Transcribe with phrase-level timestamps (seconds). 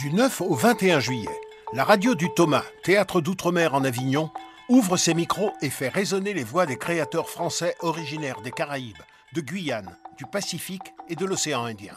[0.00, 1.28] Du 9 au 21 juillet,
[1.74, 4.30] la radio du Thomas, théâtre d'outre-mer en Avignon,
[4.70, 8.96] ouvre ses micros et fait résonner les voix des créateurs français originaires des Caraïbes,
[9.34, 11.92] de Guyane, du Pacifique et de l'océan Indien.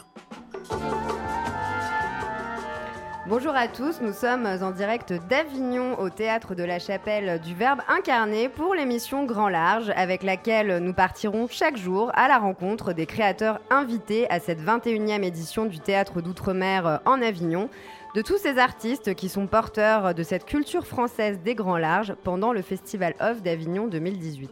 [3.26, 7.80] Bonjour à tous, nous sommes en direct d'Avignon au théâtre de la chapelle du Verbe
[7.88, 13.06] incarné pour l'émission Grand Large avec laquelle nous partirons chaque jour à la rencontre des
[13.06, 17.70] créateurs invités à cette 21e édition du théâtre d'outre-mer en Avignon,
[18.14, 22.52] de tous ces artistes qui sont porteurs de cette culture française des Grands Larges pendant
[22.52, 24.50] le Festival Off d'Avignon 2018.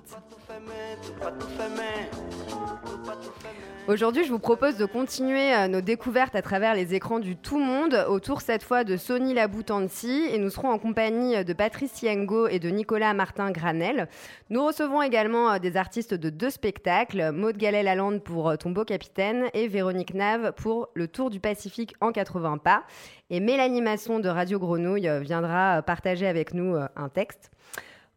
[3.88, 7.58] Aujourd'hui, je vous propose de continuer euh, nos découvertes à travers les écrans du tout
[7.58, 12.00] monde, autour cette fois de Sony Laboutanti, et nous serons en compagnie euh, de Patrice
[12.00, 14.06] Yengo et de Nicolas Martin Granel.
[14.50, 19.46] Nous recevons également euh, des artistes de deux spectacles, Maud Gallet-Lalande pour Ton beau capitaine
[19.52, 22.84] et Véronique Nave pour Le Tour du Pacifique en 80 pas.
[23.30, 27.50] Et Mélanie Masson de Radio Grenouille viendra partager avec nous un texte.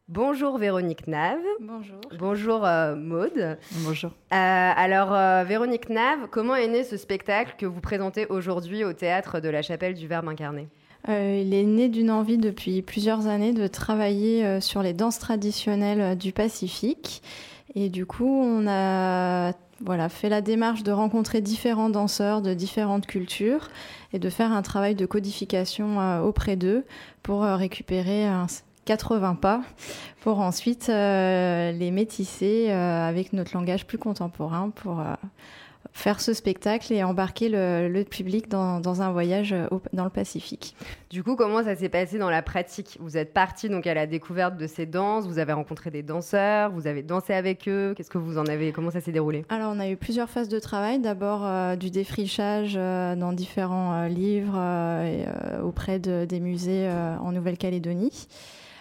[0.08, 1.40] Bonjour Véronique Nave.
[1.60, 2.00] Bonjour.
[2.20, 3.58] Bonjour euh, Maude.
[3.84, 4.12] Bonjour.
[4.12, 8.94] Euh, alors euh, Véronique Nave, comment est né ce spectacle que vous présentez aujourd'hui au
[8.94, 10.68] théâtre de la Chapelle du Verbe incarné?
[11.08, 16.32] Il est né d'une envie depuis plusieurs années de travailler sur les danses traditionnelles du
[16.32, 17.22] Pacifique.
[17.76, 23.06] Et du coup, on a voilà, fait la démarche de rencontrer différents danseurs de différentes
[23.06, 23.68] cultures
[24.14, 26.86] et de faire un travail de codification auprès d'eux
[27.22, 28.48] pour récupérer un
[28.86, 29.62] 80 pas
[30.22, 35.14] pour ensuite euh, les métisser euh, avec notre langage plus contemporain pour euh,
[35.92, 39.56] faire ce spectacle et embarquer le, public dans, un voyage
[39.94, 40.76] dans le Pacifique.
[41.12, 42.98] Du coup, comment ça s'est passé dans la pratique?
[43.00, 46.72] Vous êtes parti donc à la découverte de ces danses, vous avez rencontré des danseurs,
[46.72, 47.94] vous avez dansé avec eux.
[47.96, 49.46] Qu'est-ce que vous en avez Comment ça s'est déroulé?
[49.50, 51.00] Alors, on a eu plusieurs phases de travail.
[51.00, 54.60] D'abord du défrichage dans différents livres
[55.06, 55.26] et,
[55.64, 58.28] auprès de, des musées en Nouvelle-Calédonie.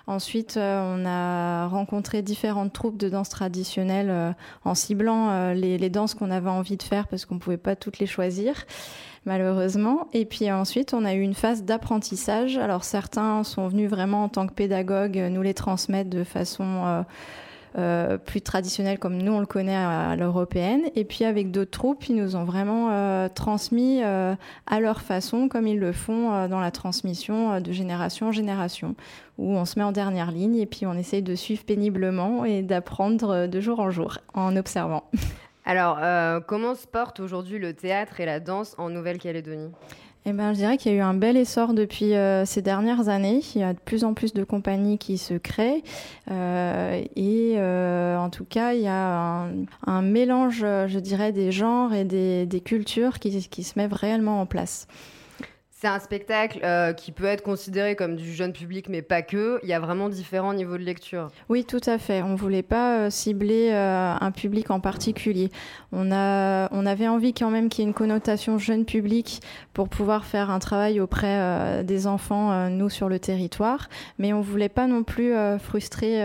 [0.06, 4.32] Ensuite, euh, on a rencontré différentes troupes de danse traditionnelle euh,
[4.65, 7.56] en ciblant euh, les, les, danses qu'on avait envie de faire parce qu'on ne pouvait
[7.56, 8.66] pas toutes les choisir
[9.25, 10.09] malheureusement.
[10.12, 12.59] Et puis ensuite, on a eu une phase d'apprentissage.
[12.59, 17.04] Alors certains sont venus vraiment en tant que pédagogues nous les transmettre de façon
[17.75, 20.83] plus traditionnel comme nous on le connaît à, l'européenne.
[20.95, 24.35] Et puis avec d'autres troupes, ils nous ont vraiment euh, transmis euh,
[24.67, 28.95] à leur façon, comme ils le font dans la transmission de génération en génération,
[29.39, 32.63] où on se met en dernière ligne et puis on essaye de suivre péniblement et
[32.63, 35.05] d'apprendre de jour en jour en observant.
[35.67, 35.99] Alors,
[36.47, 39.73] comment se porte aujourd'hui le théâtre et la danse en Nouvelle-Calédonie?
[40.27, 43.11] Eh ben, je dirais qu'il y a eu un bel essor depuis euh, ces dernières
[43.11, 43.43] années.
[43.55, 45.83] Il y a de plus en plus de compagnies qui se créent.
[46.31, 49.47] Euh, et euh, en tout cas, il y a
[49.87, 54.47] un, mélange, je dirais, des genres et des, cultures qui, qui se met réellement en
[54.47, 54.87] place.
[55.84, 59.61] C'est un spectacle euh, qui peut être considéré comme du jeune public, mais pas que.
[59.62, 61.28] Il y a vraiment différents niveaux de lecture.
[61.50, 62.22] Oui, tout à fait.
[62.22, 65.50] On ne voulait pas euh, cibler euh, un public en particulier.
[65.93, 69.43] On, a, on avait envie quand même qu'il y ait une connotation jeune public
[69.75, 73.89] pour pouvoir faire un travail auprès des enfants, nous, sur le territoire.
[74.19, 76.21] Mais on ne voulait pas non plus frustrer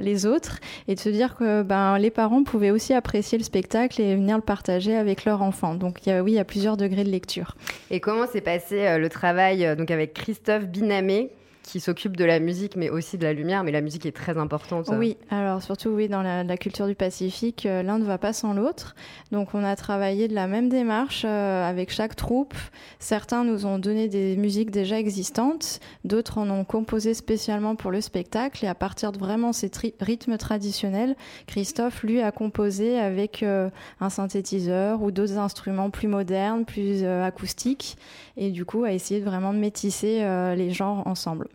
[0.00, 4.00] les autres et de se dire que ben, les parents pouvaient aussi apprécier le spectacle
[4.00, 5.74] et venir le partager avec leurs enfants.
[5.74, 7.54] Donc, y a, oui, il y a plusieurs degrés de lecture.
[7.90, 11.30] Et comment s'est passé le travail euh, donc avec Christophe Binamé
[11.62, 13.64] qui s'occupe de la musique, mais aussi de la lumière.
[13.64, 14.90] Mais la musique est très importante.
[14.92, 18.54] Oui, alors surtout oui, dans la, culture du Pacifique, euh, l'un ne va pas sans
[18.54, 18.94] l'autre.
[19.30, 22.54] Donc on a travaillé de la même démarche avec chaque troupe.
[22.98, 28.00] Certains nous ont donné des musiques déjà existantes, d'autres en ont composé spécialement pour le
[28.00, 28.64] spectacle.
[28.64, 29.70] Et à partir de vraiment ces
[30.00, 37.04] rythmes traditionnels, Christophe, lui, a composé avec un synthétiseur ou d'autres instruments plus modernes, plus
[37.04, 37.96] acoustiques
[38.36, 41.48] et du coup a essayé vraiment de métisser euh, les genres ensemble.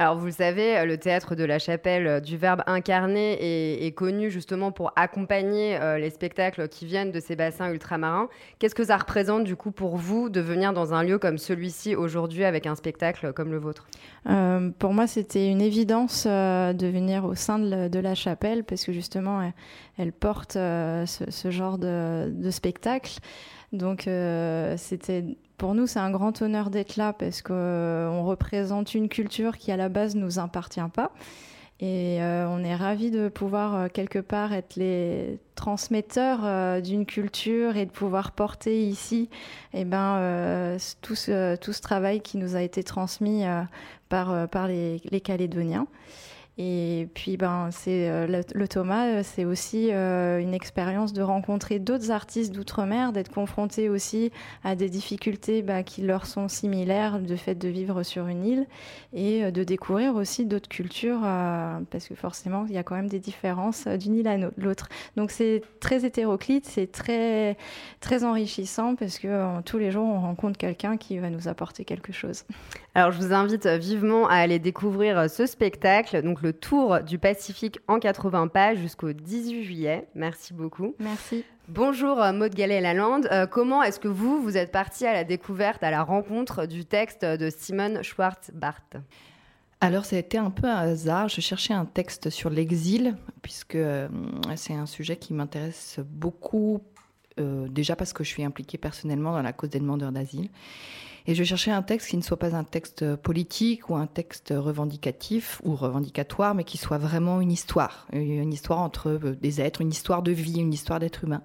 [0.00, 4.30] Alors, vous le savez, le théâtre de la chapelle euh, du Verbe incarné est, connu
[4.30, 8.28] justement pour accompagner euh, les spectacles qui viennent de ces bassins ultramarins.
[8.60, 11.96] Qu'est-ce que ça représente du coup pour vous de venir dans un lieu comme celui-ci
[11.96, 13.88] aujourd'hui avec un spectacle comme le vôtre?
[14.78, 19.52] Pour moi, c'était une évidence de venir au sein de la, chapelle parce que justement,
[19.96, 23.18] elle, porte ce, genre de, de spectacle.
[23.72, 24.02] Donc
[24.76, 25.24] c'était
[25.58, 29.72] pour nous, c'est un grand honneur d'être là parce qu'on euh, représente une culture qui,
[29.72, 31.10] à la base, ne nous appartient pas.
[31.80, 37.76] Et euh, on est ravis de pouvoir, euh, quelque part, être les transmetteurs d'une culture
[37.76, 39.28] et de pouvoir porter ici
[39.74, 43.42] eh ben, tout, ce, tout ce travail qui nous a été transmis
[44.08, 45.88] par, par les, les Calédoniens.
[46.60, 51.78] Et puis, ben, c'est euh, le, Thomas, euh, c'est aussi euh, une expérience de rencontrer
[51.78, 54.32] d'autres artistes d'outre-mer, d'être confronté aussi
[54.64, 58.66] à des difficultés bah, qui leur sont similaires, de fait de vivre sur une île,
[59.12, 61.20] et de découvrir aussi d'autres cultures,
[61.90, 64.88] parce que forcément, il y a quand même des différences d'une île à l'autre.
[65.16, 67.56] Donc, c'est très hétéroclite, c'est très,
[68.00, 72.12] très enrichissant, parce que tous les jours, on rencontre quelqu'un qui va nous apporter quelque
[72.12, 72.44] chose.
[72.94, 77.80] Alors, je vous invite vivement à aller découvrir ce spectacle, donc le Tour du Pacifique
[77.88, 80.08] en 80 pages jusqu'au 18 juillet.
[80.14, 80.94] Merci beaucoup.
[80.98, 81.44] Merci.
[81.68, 83.28] Bonjour euh, Maud Gallet-Lalande.
[83.30, 86.84] Euh, comment est-ce que vous, vous êtes partie à la découverte, à la rencontre du
[86.84, 88.96] texte de Simone Schwartz-Barth?
[89.80, 91.28] Alors, ça a été un peu un hasard.
[91.28, 94.08] Je cherchais un texte sur l'exil, puisque euh,
[94.56, 96.80] c'est un sujet qui m'intéresse beaucoup,
[97.36, 100.48] déjà parce que je suis impliquée personnellement dans la cause des demandeurs d'asile.
[101.28, 104.54] Et je cherchais un texte qui ne soit pas un texte politique ou un texte
[104.56, 109.82] revendicatif ou revendicatoire, mais qui soit vraiment une histoire, une histoire entre euh, des êtres,
[109.82, 111.42] une histoire de vie, une histoire d'être humain.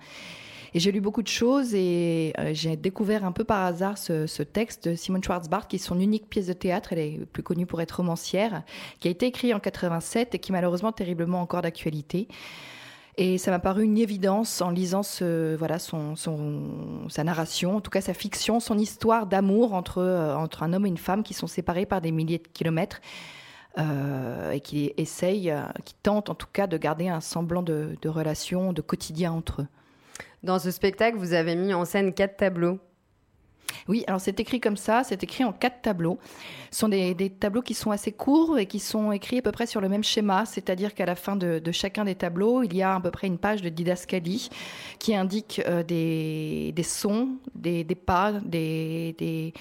[0.74, 4.41] Et j'ai lu beaucoup de choses et euh, j'ai découvert un peu par hasard ce,
[4.44, 6.94] texte de Simone Schwarzbart, qui est son unique pièce de théâtre.
[6.94, 8.63] Elle est plus connue pour être romancière,
[9.01, 12.30] qui a été écrite en 87 et qui malheureusement terriblement encore d'actualité.
[13.18, 16.15] Et ça m'a paru une évidence en lisant son,
[17.10, 20.88] sa narration, en tout cas sa fiction, son histoire d'amour entre, euh, entre un homme
[20.88, 23.01] et une femme qui sont séparés par des milliers de kilomètres.
[23.80, 27.98] Euh, et qui essayent, euh, qui tentent en tout cas de garder un semblant de
[28.07, 29.68] relation, de quotidien entre eux.
[30.44, 32.80] Dans ce spectacle, vous avez mis en scène quatre tableaux.
[33.88, 36.18] Oui, alors c'est écrit comme ça, c'est écrit en quatre tableaux.
[36.71, 39.65] Ce sont des, tableaux qui sont assez courts et qui sont écrits à peu près
[39.65, 42.95] sur le même schéma, c'est-à-dire qu'à la fin de, chacun des tableaux, il y a
[42.95, 44.50] à peu près une page de didascalie
[45.00, 49.53] qui indique euh, des, sons, des, pas, des,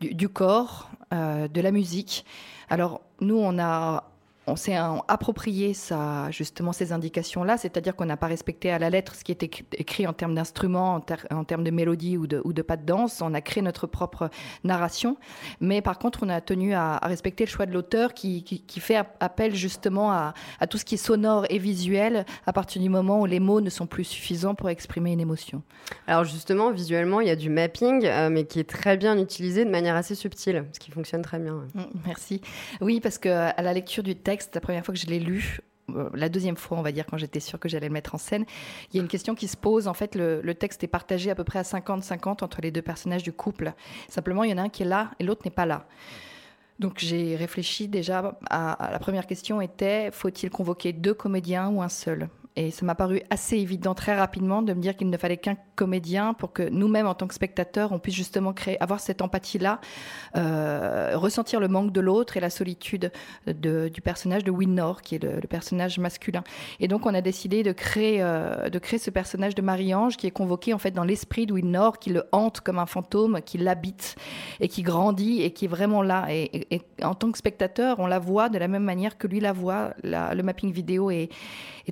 [0.00, 2.24] du, corps, euh, de la musique.
[2.70, 4.04] Alors nous, on a
[4.48, 4.76] on s'est
[5.08, 9.32] approprié ça, justement ces indications-là, c'est-à-dire qu'on n'a pas respecté à la lettre ce qui
[9.32, 12.84] était écrit en termes d'instruments, en, termes de mélodie ou de, ou de pas de
[12.84, 13.20] danse.
[13.20, 14.30] On a créé notre propre
[14.64, 15.16] narration,
[15.60, 18.96] mais par contre, on a tenu à, respecter le choix de l'auteur qui, qui, fait
[19.20, 23.20] appel justement à, à, tout ce qui est sonore et visuel à partir du moment
[23.20, 25.62] où les mots ne sont plus suffisants pour exprimer une émotion.
[26.06, 29.64] Alors justement, visuellement, il y a du mapping, euh, mais qui est très bien utilisé
[29.64, 31.54] de manière assez subtile, ce qui fonctionne très bien.
[31.74, 32.40] Mmh, merci.
[32.80, 35.60] Oui, parce que à la lecture du texte la première fois que je l'ai lu,
[35.90, 38.18] euh, la deuxième fois, on va dire, quand j'étais sûre que j'allais le mettre en
[38.18, 38.44] scène,
[38.92, 39.88] il y a une question qui se pose.
[39.88, 43.22] En fait, le, texte est partagé à peu près à 50-50 entre les deux personnages
[43.22, 43.72] du couple.
[44.08, 45.86] Simplement, il y en a un qui est là et l'autre n'est pas là.
[46.78, 51.88] Donc j'ai réfléchi déjà à, la première question était faut-il convoquer deux comédiens ou un
[51.88, 52.28] seul?
[52.58, 55.56] Et ça m'a paru assez évident très rapidement de me dire qu'il ne fallait qu'un
[55.76, 59.80] comédien pour que nous-mêmes, en tant que spectateurs, on puisse justement créer, avoir cette empathie-là,
[60.34, 63.12] euh, ressentir le manque de l'autre et la solitude
[63.46, 66.42] du personnage de Winnor, qui est le, personnage masculin.
[66.80, 70.26] Et donc, on a décidé de créer, euh, de créer ce personnage de Marie-Ange qui
[70.26, 73.58] est convoqué en fait dans l'esprit de Winnor, qui le hante comme un fantôme, qui
[73.58, 74.16] l'habite
[74.58, 76.26] et qui grandit et qui est vraiment là.
[76.28, 79.52] Et, en tant que spectateur, on la voit de la même manière que lui la
[79.52, 79.94] voit.
[80.02, 81.30] le mapping vidéo est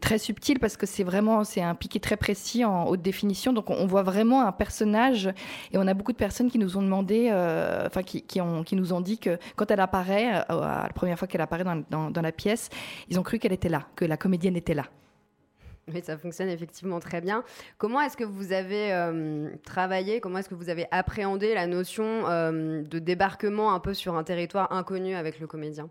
[0.00, 3.52] très subtil parce que c'est vraiment c'est un piqué très précis en haute définition.
[3.52, 5.26] Donc on, voit vraiment un personnage
[5.72, 8.92] et on a beaucoup de personnes qui nous ont demandé, euh, enfin qui, qui, nous
[8.92, 12.32] ont dit que quand elle apparaît, euh, la première fois qu'elle apparaît dans, dans, la
[12.32, 12.68] pièce,
[13.08, 14.84] ils ont cru qu'elle était là, que la comédienne était là.
[15.92, 17.44] Oui, ça fonctionne effectivement très bien.
[17.78, 22.22] Comment est-ce que vous avez euh, travaillé, comment est-ce que vous avez appréhendé la notion
[22.22, 25.88] de débarquement un peu sur un territoire inconnu avec le comédien?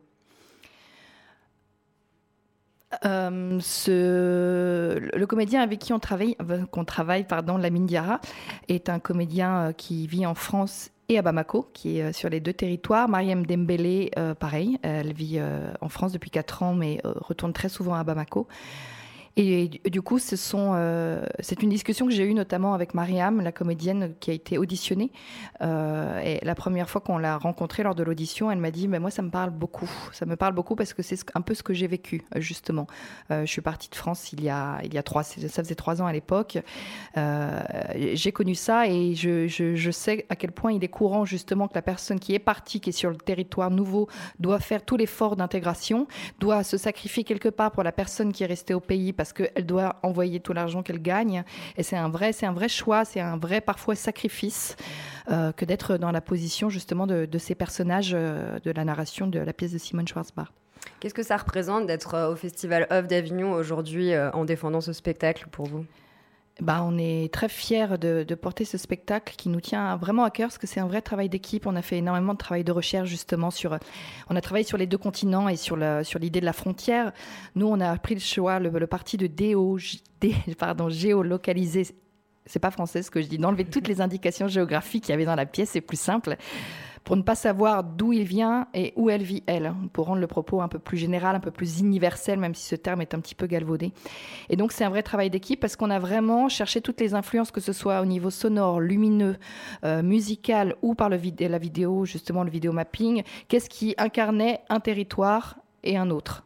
[3.05, 8.19] Euh, ce, le comédien avec qui on travaille, euh, qu'on travaille, pardon, Lamine Diarra,
[8.67, 12.39] est un comédien euh, qui vit en France et à Bamako, qui est sur les
[12.39, 13.07] deux territoires.
[13.07, 14.09] Mariam Dembélé,
[14.39, 15.39] pareil, elle vit
[15.79, 18.47] en France depuis 4 ans, mais retourne très souvent à Bamako.
[19.37, 20.17] Et du coup,
[20.53, 24.57] euh, c'est une discussion que j'ai eue notamment avec Mariam, la comédienne qui a été
[24.57, 25.11] auditionnée.
[25.61, 28.99] Euh, et la première fois qu'on l'a rencontrée lors de l'audition, elle m'a dit mais
[28.99, 29.89] Moi, ça me parle beaucoup.
[30.13, 32.87] Ça me parle beaucoup parce que c'est un peu ce que j'ai vécu, justement.
[33.29, 36.01] Euh, je suis partie de France il y a, il y trois, ça faisait trois
[36.01, 36.57] ans à l'époque.
[37.15, 41.81] J'ai connu ça et je, sais à quel point il est courant, justement, que la
[41.81, 44.07] personne qui est partie, qui est sur le territoire nouveau,
[44.39, 46.07] doit faire tout l'effort d'intégration,
[46.39, 49.97] doit se sacrifier quelque part pour la personne qui est restée au pays qu'elle doit
[50.03, 51.43] envoyer tout l'argent qu'elle gagne.
[51.77, 54.75] Et c'est un vrai, c'est un vrai choix, c'est un vrai parfois sacrifice
[55.29, 59.39] euh, que d'être dans la position justement de, ces personnages euh, de la narration de
[59.39, 60.47] la pièce de Simone Schwarzbach.
[60.99, 65.47] Qu'est-ce que ça représente d'être euh, au Festival Oeuvre d'Avignon aujourd'hui en défendant ce spectacle
[65.51, 65.85] pour vous?
[66.61, 70.47] Bah, on est très fiers de, porter ce spectacle qui nous tient vraiment à cœur
[70.47, 71.67] parce que c'est un vrai travail d'équipe.
[71.67, 73.77] On a fait énormément de travail de recherche justement sur.
[74.29, 77.11] On a travaillé sur les deux continents et sur, sur l'idée de la frontière.
[77.55, 79.77] Nous, on a pris le choix, le, parti de déo,
[80.57, 81.87] pardon, géolocaliser.
[82.45, 85.25] C'est pas français ce que je dis, d'enlever toutes les indications géographiques qu'il y avait
[85.25, 86.37] dans la pièce, c'est plus simple
[87.05, 90.27] pour ne pas savoir d'où il vient et où elle vit, elle, pour rendre le
[90.27, 93.19] propos un peu plus général, un peu plus universel, même si ce terme est un
[93.19, 93.93] petit peu galvaudé.
[94.49, 97.51] Et donc, c'est un vrai travail d'équipe parce qu'on a vraiment cherché toutes les influences,
[97.51, 99.37] que ce soit au niveau sonore, lumineux,
[99.83, 103.23] euh, musical ou par le la vidéo, justement le vidéo mapping.
[103.47, 106.44] Qu'est-ce qui incarnait un territoire et un autre?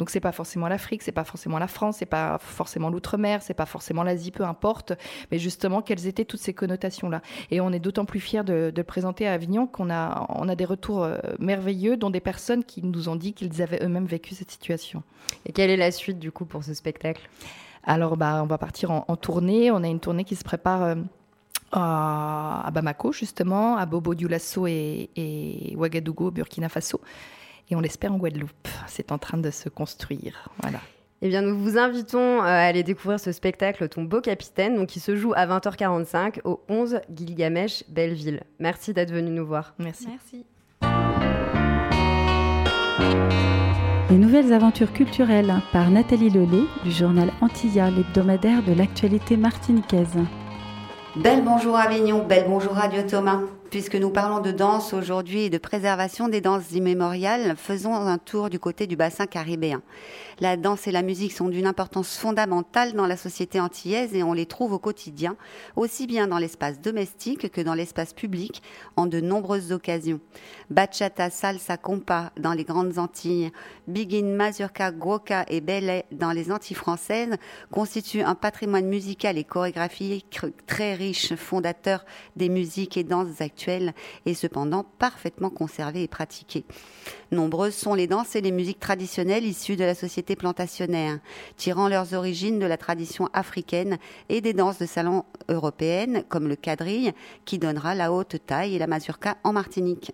[0.00, 3.52] Donc c'est pas forcément l'Afrique, c'est pas forcément la France, c'est pas forcément l'outre-mer, c'est
[3.52, 4.94] pas forcément l'Asie, peu importe.
[5.30, 7.20] Mais justement, quelles étaient toutes ces connotations-là?
[7.50, 10.54] Et on est d'autant plus fiers de, le présenter à Avignon qu'on a, on a
[10.54, 14.34] des retours euh, merveilleux, dont des personnes qui nous ont dit qu'ils avaient eux-mêmes vécu
[14.34, 15.02] cette situation.
[15.44, 17.28] Et quelle est la suite du coup pour ce spectacle?
[17.84, 19.70] Alors bah, on va partir en, tournée.
[19.70, 20.82] On a une tournée qui se prépare.
[20.82, 20.94] Euh,
[21.72, 27.00] à Bamako, justement, à Bobo Dioulasso et, et Ouagadougou, Burkina Faso
[27.70, 28.68] et on l'espère en Guadeloupe.
[28.86, 30.48] C'est en train de se construire.
[30.62, 30.80] Voilà.
[31.22, 34.88] Eh bien, nous vous invitons euh, à aller découvrir ce spectacle Ton beau capitaine, donc
[34.88, 38.42] qui se joue à 20h45 au 11 Gilgamesh Belleville.
[38.58, 39.74] Merci d'être venu nous voir.
[39.78, 40.08] Merci.
[40.08, 40.46] Merci.
[44.10, 50.18] Les nouvelles aventures culturelles par Nathalie Lelay du journal Antilla, l'hebdomadaire de l'actualité martiniquaise.
[51.16, 53.40] Belle bonjour Avignon, belle bonjour Radio Thomas.
[53.70, 58.50] Puisque nous parlons de danse aujourd'hui et de préservation des danses immémoriales, faisons un tour
[58.50, 59.80] du côté du bassin caribéen.
[60.40, 64.32] La danse et la musique sont d'une importance fondamentale dans la société antillaise et on
[64.32, 65.36] les trouve au quotidien,
[65.76, 68.60] aussi bien dans l'espace domestique que dans l'espace public,
[68.96, 70.18] en de nombreuses occasions.
[70.70, 73.52] Bachata, salsa, compa dans les grandes Antilles,
[73.86, 77.36] biguine, mazurka, guoka et belay dans les Antilles françaises
[77.70, 84.34] constituent un patrimoine musical et chorégraphique très riche, fondateur des musiques et danses actuelles et
[84.34, 86.64] cependant parfaitement conservées et pratiquées.
[87.30, 91.18] Nombreuses sont les danses et les musiques traditionnelles issues de la société plantationnaire,
[91.56, 93.98] tirant leurs origines de la tradition africaine
[94.28, 97.12] et des danses de salon européennes comme le quadrille
[97.44, 100.12] qui donnera la haute taille et la mazurka en Martinique.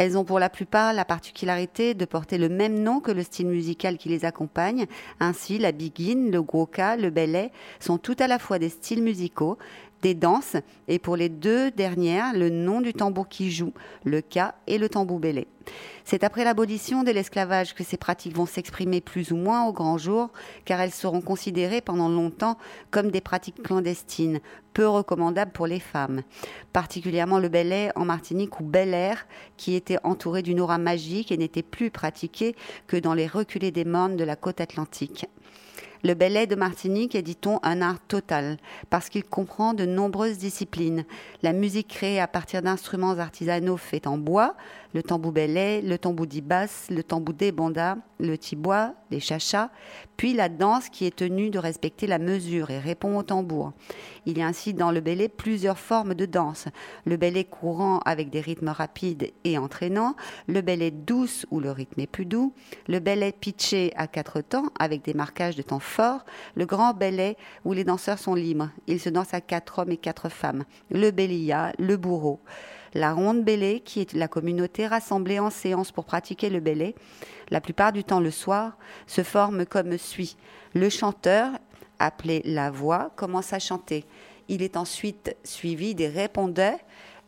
[0.00, 3.48] Elles ont pour la plupart la particularité de porter le même nom que le style
[3.48, 4.86] musical qui les accompagne.
[5.20, 9.58] Ainsi, la biguine, le gwoka, le belay sont tout à la fois des styles musicaux,
[10.02, 10.56] des danses,
[10.88, 13.72] et pour les deux dernières, le nom du tambour qui joue,
[14.04, 15.46] le ka et le tambour belé.
[16.04, 19.98] C'est après l'abolition de l'esclavage que ces pratiques vont s'exprimer plus ou moins au grand
[19.98, 20.30] jour,
[20.64, 22.58] car elles seront considérées pendant longtemps
[22.90, 24.40] comme des pratiques clandestines,
[24.72, 26.22] peu recommandables pour les femmes.
[26.72, 29.26] Particulièrement le belay en Martinique ou bel air,
[29.56, 33.84] qui était entouré d'une aura magique et n'était plus pratiqué que dans les reculés des
[33.84, 35.26] mornes de la côte atlantique.
[36.02, 38.56] Le ballet de Martinique est, dit-on, un art total,
[38.88, 41.04] parce qu'il comprend de nombreuses disciplines.
[41.42, 44.54] La musique créée à partir d'instruments artisanaux faits en bois,
[44.92, 47.52] le tambou belay, le tambou d'ibas, le tambou des
[48.18, 49.70] le tibois, les chachas,
[50.16, 53.72] puis la danse qui est tenue de respecter la mesure et répond au tambour.
[54.26, 56.66] Il y a ainsi dans le belay plusieurs formes de danse.
[57.04, 60.16] Le belay courant avec des rythmes rapides et entraînants,
[60.46, 62.52] le belay douce où le rythme est plus doux,
[62.88, 67.36] le belay pitché à quatre temps avec des marquages de temps forts, le grand belay
[67.64, 68.70] où les danseurs sont libres.
[68.86, 72.40] Ils se dansent à quatre hommes et quatre femmes, le belia, le bourreau
[72.94, 76.94] la ronde bélé, qui est la communauté rassemblée en séance pour pratiquer le bélé,
[77.50, 80.36] la plupart du temps le soir, se forme comme suit.
[80.74, 81.52] Le chanteur,
[81.98, 84.04] appelé la voix, commence à chanter.
[84.48, 86.78] Il est ensuite suivi des répondeurs,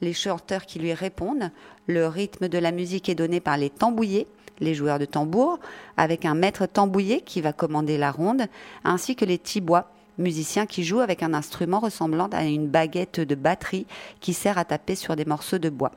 [0.00, 1.50] les chanteurs qui lui répondent.
[1.86, 4.26] Le rythme de la musique est donné par les tambouillés,
[4.60, 5.58] les joueurs de tambour,
[5.96, 8.46] avec un maître tambouillé qui va commander la ronde,
[8.84, 9.90] ainsi que les tibois,
[10.22, 13.86] musicien qui joue avec un instrument ressemblant à une baguette de batterie
[14.20, 15.92] qui sert à taper sur des morceaux de bois.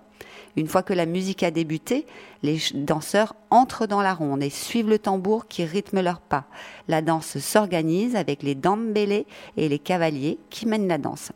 [0.57, 2.05] Une fois que la musique a débuté,
[2.41, 6.45] les danseurs entrent dans la ronde et suivent le tambour qui rythme leurs pas.
[6.87, 9.25] La danse s'organise avec les dambélés
[9.57, 11.31] et les cavaliers qui mènent la danse.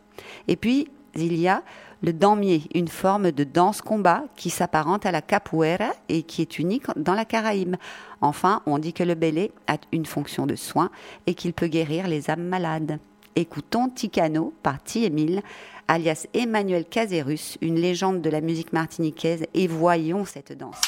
[0.47, 1.63] Et puis, il y a
[2.01, 6.85] le damier, une forme de danse-combat qui s'apparente à la capoeira et qui est unique
[6.95, 7.75] dans la Caraïbe.
[8.21, 10.89] Enfin, on dit que le belé a une fonction de soin
[11.27, 12.99] et qu'il peut guérir les âmes malades.
[13.35, 15.03] Écoutons Ticano par T.
[15.03, 15.41] Émile,
[15.87, 20.81] alias Emmanuel Caserus, une légende de la musique martiniquaise, et voyons cette danse.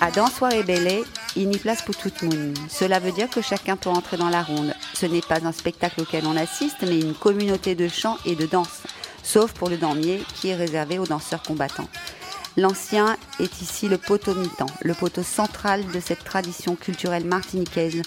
[0.00, 1.02] À Dansoir et Belay,
[1.36, 2.58] il n'y place pour tout le monde.
[2.68, 4.74] Cela veut dire que chacun peut entrer dans la ronde.
[4.94, 8.46] Ce n'est pas un spectacle auquel on assiste, mais une communauté de chant et de
[8.46, 8.82] danse,
[9.22, 11.88] sauf pour le damier qui est réservé aux danseurs combattants.
[12.58, 18.02] L'ancien est ici le poteau mitant, le poteau central de cette tradition culturelle martiniquaise,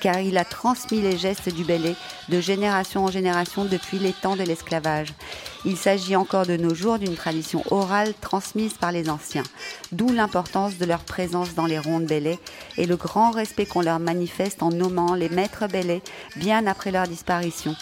[0.00, 1.94] car il a transmis les gestes du belay
[2.30, 5.12] de génération en génération depuis les temps de l'esclavage.
[5.66, 9.42] Il s'agit encore de nos jours d'une tradition orale transmise par les anciens,
[9.92, 12.38] d'où l'importance de leur présence dans les rondes bellets
[12.78, 16.02] et le grand respect qu'on leur manifeste en nommant les maîtres bellets
[16.36, 17.76] bien après leur disparition.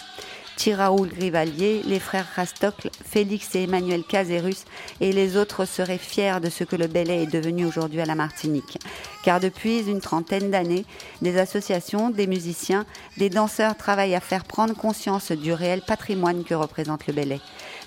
[0.59, 4.65] Tiraoul Grivalier, les frères Rastocle, Félix et Emmanuel Caserus
[4.99, 8.13] et les autres seraient fiers de ce que le Belay est devenu aujourd'hui à la
[8.13, 8.77] Martinique.
[9.23, 10.83] Car depuis une trentaine d'années,
[11.21, 12.85] des associations, des musiciens,
[13.15, 17.39] des danseurs travaillent à faire prendre conscience du réel patrimoine que représente le Belay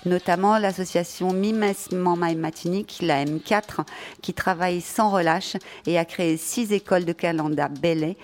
[0.05, 3.85] notamment l'association Mimes Mama Matinique, la M4,
[4.21, 8.17] qui travaille sans relâche et a créé six écoles de calenda Belay.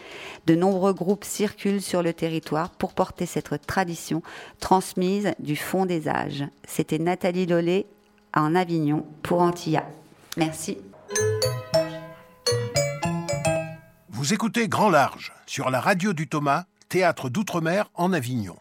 [0.45, 4.21] De nombreux groupes circulent sur le territoire pour porter cette tradition
[4.59, 6.45] transmise du fond des âges.
[6.67, 7.85] C'était Nathalie Lollet
[8.33, 9.85] en Avignon pour Antilla.
[10.37, 10.77] Merci.
[14.09, 18.55] Vous écoutez Grand Large sur la radio du Thomas, théâtre d'outre-mer en Avignon.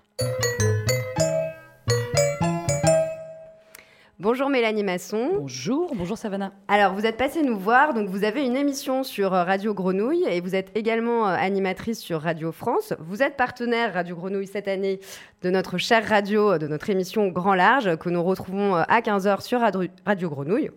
[4.20, 5.30] Bonjour Mélanie Masson.
[5.38, 6.52] Bonjour, bonjour Savannah.
[6.66, 10.25] Alors, vous êtes passée nous voir, donc vous avez une émission sur euh, Radio Grenouille
[10.28, 12.94] et vous êtes également euh, animatrice sur Radio France.
[12.98, 14.98] Vous êtes partenaire Radio Grenouille cette année
[15.42, 19.40] de notre chère radio, de notre émission Grand Large, que nous retrouvons euh, à 15h
[19.40, 20.70] sur Radio Grenouille.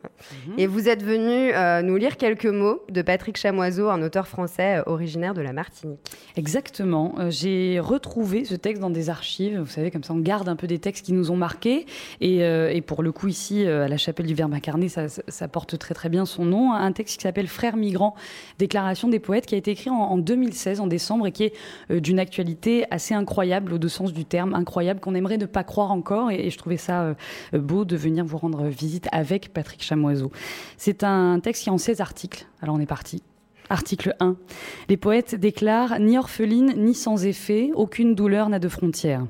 [0.46, 0.60] Mhm.
[0.60, 1.52] Et vous êtes venu
[1.84, 6.00] nous lire quelques mots de Patrick Chamoiseau, un auteur français originaire de la Martinique.
[6.36, 7.16] Exactement.
[7.30, 9.60] J'ai retrouvé ce texte dans des archives.
[9.60, 11.88] Vous savez, comme ça, on garde un peu des textes qui nous ont marqués.
[12.20, 15.78] Et, et pour le coup, ici, euh, à la chapelle du Verbe incarné, ça, porte
[15.80, 16.74] très très bien son nom.
[16.74, 18.14] Un texte qui s'appelle Frères migrants,
[18.60, 21.54] déclaration des poètes, qui a été écrit en, 2016, en décembre, et qui est
[21.90, 25.64] euh, d'une actualité assez incroyable, au deux sens du terme, incroyable, qu'on aimerait ne pas
[25.64, 26.30] croire encore.
[26.30, 27.14] Et, je trouvais ça euh,
[27.54, 30.32] beau de venir vous rendre visite avec Patrick Chamoiseau.
[30.78, 32.46] C'est un texte qui est en 16 articles.
[32.62, 33.24] Alors on est parti.
[33.72, 34.36] Article 1.
[34.90, 39.26] Les poètes déclarent ni orpheline ni sans effet, aucune douleur n'a de frontières.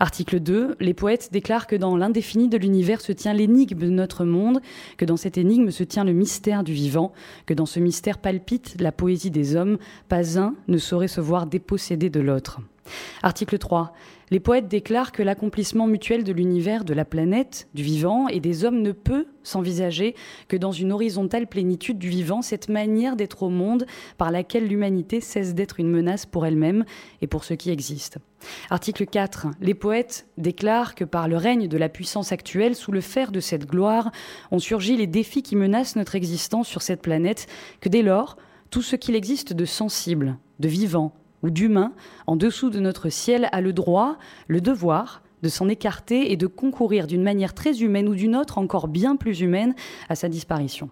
[0.00, 0.74] Article 2.
[0.80, 4.60] Les poètes déclarent que dans l'indéfini de l'univers se tient l'énigme de notre monde,
[4.96, 7.12] que dans cette énigme se tient le mystère du vivant,
[7.46, 11.46] que dans ce mystère palpite la poésie des hommes, pas un ne saurait se voir
[11.46, 12.60] dépossédé de l'autre.
[13.22, 13.92] Article 3.
[14.30, 18.64] Les poètes déclarent que l'accomplissement mutuel de l'univers, de la planète, du vivant et des
[18.64, 20.14] hommes ne peut s'envisager
[20.48, 23.86] que dans une horizontale plénitude du vivant, cette manière d'être au monde
[24.18, 26.84] par laquelle l'humanité cesse d'être une menace pour elle-même
[27.22, 28.18] et pour ce qui existe.
[28.68, 29.46] Article 4.
[29.60, 33.40] Les poètes déclarent que par le règne de la puissance actuelle, sous le fer de
[33.40, 34.10] cette gloire,
[34.50, 37.46] ont surgi les défis qui menacent notre existence sur cette planète,
[37.80, 38.36] que dès lors,
[38.70, 41.92] tout ce qu'il existe de sensible, de vivant, ou d'humain
[42.26, 46.46] en dessous de notre ciel a le droit, le devoir de s'en écarter et de
[46.46, 49.74] concourir d'une manière très humaine ou d'une autre encore bien plus humaine
[50.08, 50.90] à sa disparition.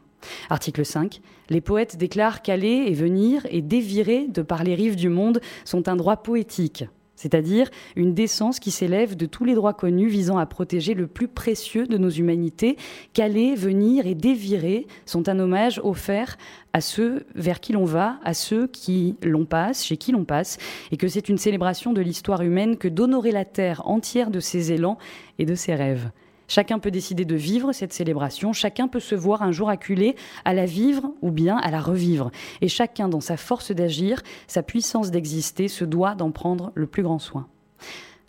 [0.51, 1.21] Article 5.
[1.51, 5.89] Les poètes déclarent qu'aller et venir et dévirer de par les rives du monde sont
[5.89, 6.85] un droit poétique,
[7.17, 11.29] c'est-à-dire une décence qui s'élève de tous les droits connus visant à protéger le plus
[11.29, 12.77] précieux de nos humanités,
[13.13, 16.37] qu'aller, venir et dévirer sont un hommage offert
[16.73, 20.59] à ceux vers qui l'on va, à ceux qui l'on passe, chez qui l'on passe,
[20.93, 24.73] et que c'est une célébration de l'histoire humaine que d'honorer la terre entière de ses
[24.73, 24.99] élans
[25.39, 26.11] et de ses rêves.
[26.49, 30.55] Chacun peut décider de vivre cette célébration, chacun peut se voir un jour acculé à
[30.55, 32.31] la vivre ou bien à la revivre.
[32.61, 37.03] Et chacun, dans sa force d'agir, sa puissance d'exister, se doit d'en prendre le plus
[37.03, 37.49] grand soin.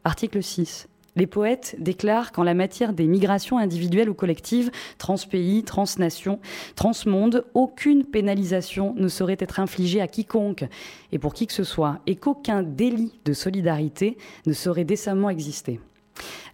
[0.03, 0.87] Article 6.
[1.17, 6.39] Les poètes déclarent qu'en la matière des migrations individuelles ou collectives, transpays, transnations,
[6.75, 10.65] transmonde, aucune pénalisation ne saurait être infligée à quiconque
[11.11, 15.79] et pour qui que ce soit, et qu'aucun délit de solidarité ne saurait décemment exister.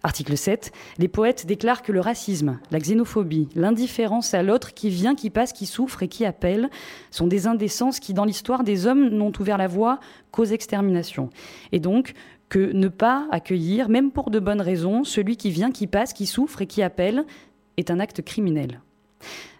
[0.04, 0.70] Article 7.
[0.98, 5.54] Les poètes déclarent que le racisme, la xénophobie, l'indifférence à l'autre qui vient, qui passe,
[5.54, 6.68] qui souffre et qui appelle
[7.10, 9.98] sont des indécences qui, dans l'histoire des hommes, n'ont ouvert la voie
[10.30, 11.30] qu'aux exterminations.
[11.72, 12.12] Et donc,
[12.50, 16.26] que ne pas accueillir, même pour de bonnes raisons, celui qui vient, qui passe, qui
[16.26, 17.24] souffre et qui appelle,
[17.78, 18.82] est un acte criminel.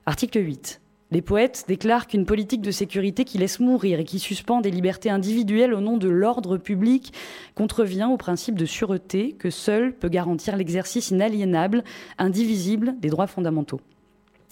[0.05, 0.83] Article 8.
[1.15, 5.11] Les poètes déclarent qu'une politique de sécurité qui laisse mourir et qui suspend des libertés
[5.11, 7.13] individuelles au nom de l'ordre public
[7.55, 11.85] contrevient au principe de sûreté que seul peut garantir l'exercice inaliénable,
[12.19, 13.81] indivisible des droits fondamentaux.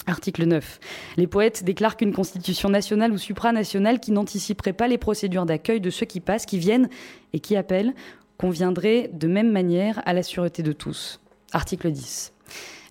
[0.07, 0.79] Article 9.
[1.16, 5.90] Les poètes déclarent qu'une constitution nationale ou supranationale qui n'anticiperait pas les procédures d'accueil de
[5.90, 6.88] ceux qui passent, qui viennent
[7.33, 7.92] et qui appellent
[8.38, 11.20] conviendrait de même manière à la sûreté de tous.
[11.51, 12.33] Article 10.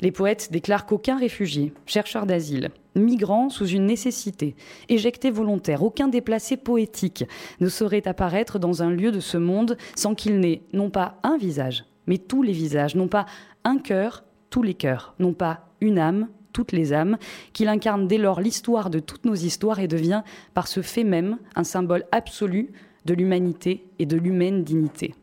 [0.02, 4.56] Les poètes déclarent qu'aucun réfugié, chercheur d'asile, migrant sous une nécessité,
[4.90, 7.26] éjecté volontaire, aucun déplacé poétique
[7.60, 11.38] ne saurait apparaître dans un lieu de ce monde sans qu'il n'ait non pas un
[11.38, 13.26] visage, mais tous les visages, non pas
[13.64, 17.18] un cœur, tous les cœurs, non pas une âme, toutes les âmes,
[17.54, 20.24] qu'il incarne dès lors l'histoire de toutes nos histoires et devient,
[20.54, 22.72] par ce fait même, un symbole absolu
[23.06, 25.16] de l'humanité et de l'humaine dignité.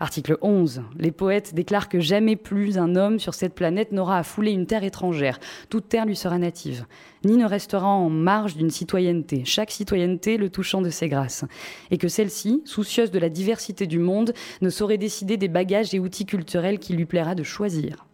[0.00, 0.82] Article 11.
[0.98, 4.66] Les poètes déclarent que jamais plus un homme sur cette planète n'aura à fouler une
[4.66, 5.38] terre étrangère.
[5.70, 6.86] Toute terre lui sera native,
[7.24, 11.44] ni ne restera en marge d'une citoyenneté, chaque citoyenneté le touchant de ses grâces.
[11.90, 15.98] Et que celle-ci, soucieuse de la diversité du monde, ne saurait décider des bagages et
[15.98, 18.06] outils culturels qu'il lui plaira de choisir.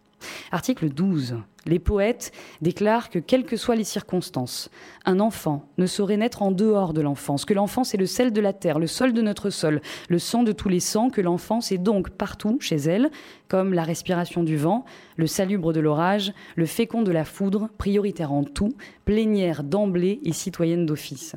[0.52, 1.37] Article 12.
[1.66, 4.70] Les poètes déclarent que, quelles que soient les circonstances,
[5.04, 8.40] un enfant ne saurait naître en dehors de l'enfance, que l'enfance est le sel de
[8.40, 11.70] la terre, le sol de notre sol, le sang de tous les sangs, que l'enfance
[11.70, 13.11] est donc partout chez elle,
[13.48, 14.85] comme la respiration du vent,
[15.16, 18.72] le salubre de l'orage, le fécond de la foudre, prioritaire en tout,
[19.04, 21.37] plénière d'emblée et citoyenne d'office.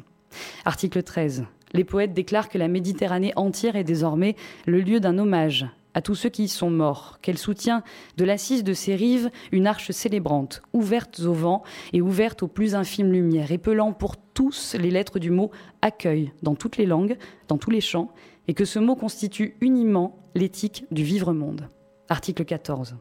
[0.65, 1.45] Article 13.
[1.73, 6.15] Les poètes déclarent que la Méditerranée entière est désormais le lieu d'un hommage à tous
[6.15, 7.83] ceux qui y sont morts, qu'elle soutient
[8.17, 12.75] de l'assise de ses rives une arche célébrante, ouverte au vent et ouverte aux plus
[12.75, 15.51] infimes lumières, épelant pour tous les lettres du mot
[15.81, 18.11] accueil dans toutes les langues, dans tous les champs,
[18.47, 21.67] et que ce mot constitue uniment l'éthique du vivre monde.
[22.09, 22.95] Article 14.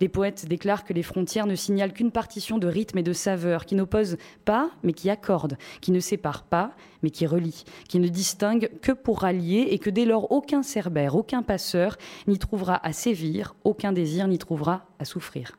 [0.00, 3.66] Les poètes déclarent que les frontières ne signalent qu'une partition de rythme et de saveur,
[3.66, 8.08] qui n'oppose pas, mais qui accorde, qui ne sépare pas, mais qui relie, qui ne
[8.08, 12.92] distingue que pour rallier, et que dès lors aucun cerbère, aucun passeur n'y trouvera à
[12.92, 15.58] sévir, aucun désir n'y trouvera à souffrir.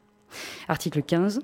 [0.68, 1.42] Article 15.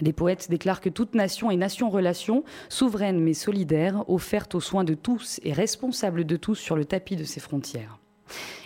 [0.00, 4.92] Les poètes déclarent que toute nation est nation-relation, souveraine mais solidaire, offerte aux soins de
[4.92, 7.98] tous et responsable de tous sur le tapis de ses frontières.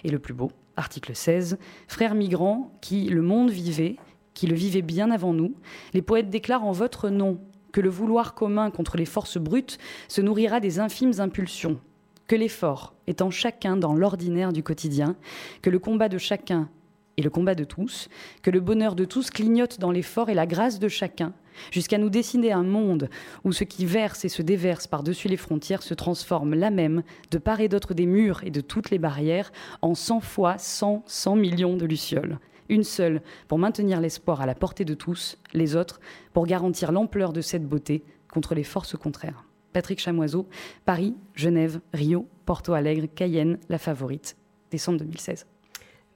[0.03, 3.97] Et le plus beau, article 16, Frères migrants, qui le monde vivait,
[4.35, 5.55] qui le vivait bien avant nous,
[5.93, 7.39] les poètes déclarent en votre nom
[7.73, 11.79] que le vouloir commun contre les forces brutes se nourrira des infimes impulsions,
[12.27, 15.17] que l'effort étant chacun dans l'ordinaire du quotidien,
[15.63, 16.69] que le combat de chacun
[17.17, 18.09] et le combat de tous,
[18.43, 21.35] que le bonheur de tous clignote dans l'effort et la grâce de chacun,
[21.71, 23.09] jusqu'à nous dessiner un monde
[23.45, 27.39] où ce qui verse et se déverse par-dessus les frontières se transforme là même, de
[27.39, 31.37] part et d'autre des murs et de toutes les barrières, en cent fois cent, cent
[31.37, 32.39] millions de lucioles.
[32.69, 36.01] Une seule pour maintenir l'espoir à la portée de tous, les autres
[36.33, 39.45] pour garantir l'ampleur de cette beauté contre les forces contraires.
[39.73, 40.49] Patrick Chamoiseau,
[40.85, 44.37] Paris, Genève, Rio, Porto Alegre, Cayenne, La Favorite,
[44.71, 45.50] décembre 2016.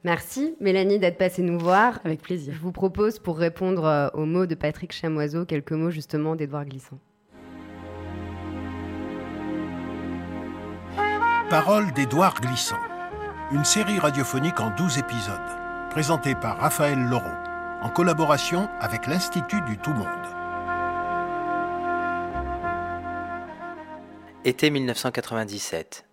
[0.04, 1.98] Merci Mélanie d'être passée nous voir.
[2.04, 2.52] Avec plaisir.
[2.52, 6.66] Je vous propose pour répondre euh, aux mots de Patrick Chamoiseau quelques mots justement d'Edouard
[6.66, 6.98] Glissant.
[11.48, 12.80] Parole d'Édouard Glissant.
[13.52, 15.34] Une série radiophonique en 12 épisodes,
[15.90, 17.24] présentée par Raphaël Laureau,
[17.82, 20.08] en collaboration avec l'Institut du Tout Monde.
[24.44, 26.04] Été 1997.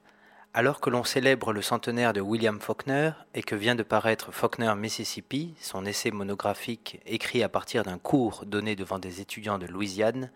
[0.54, 4.76] Alors que l'on célèbre le centenaire de William Faulkner et que vient de paraître Faulkner
[4.76, 10.30] Mississippi, son essai monographique écrit à partir d'un cours donné devant des étudiants de Louisiane,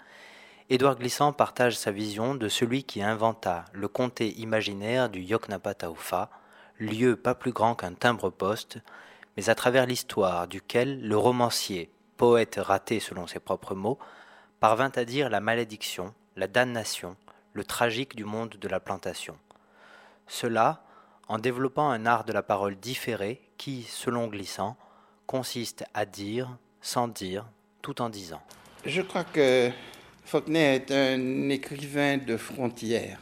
[0.69, 6.29] Édouard Glissant partage sa vision de celui qui inventa le comté imaginaire du Yoknapataufa,
[6.79, 8.79] lieu pas plus grand qu'un timbre-poste,
[9.35, 13.99] mais à travers l'histoire duquel le romancier, poète raté selon ses propres mots,
[14.61, 17.17] parvint à dire la malédiction, la damnation,
[17.51, 19.37] le tragique du monde de la plantation.
[20.27, 20.83] Cela
[21.27, 24.77] en développant un art de la parole différé qui, selon Glissant,
[25.25, 27.45] consiste à dire sans dire
[27.81, 28.41] tout en disant.
[28.85, 29.71] Je crois que
[30.23, 33.19] Faulkner est un écrivain de frontières.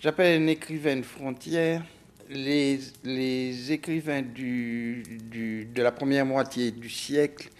[0.00, 1.82] J'appelle un écrivain de frontières
[2.28, 7.50] les, écrivains de la première moitié du siècle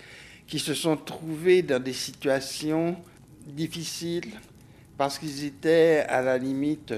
[0.47, 2.97] qui se sont trouvés dans des situations
[3.47, 4.33] difficiles
[4.97, 6.93] parce qu'ils étaient à la limite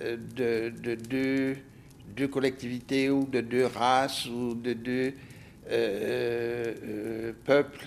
[0.00, 1.54] euh, de,
[2.14, 5.14] deux, collectivités ou de deux races ou de deux
[5.70, 7.86] euh, euh, peuples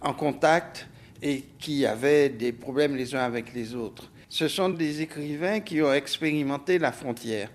[0.00, 0.86] en contact
[1.20, 4.10] et qui avaient des problèmes les uns avec les autres.
[4.28, 7.50] Ce sont des écrivains qui ont expérimenté la frontière,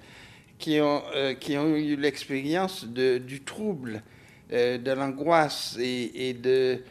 [0.59, 1.03] qui ont,
[1.77, 4.03] eu l'expérience du trouble,
[4.51, 6.81] de l'angoisse et, de,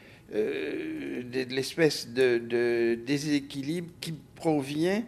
[1.50, 5.02] l'espèce de, déséquilibre qui provient